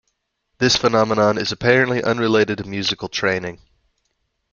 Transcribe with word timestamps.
This 0.57 0.75
phenomenon 0.77 1.37
is 1.37 1.51
apparently 1.51 2.03
unrelated 2.03 2.57
to 2.57 2.63
musical 2.63 3.07
training. 3.07 3.59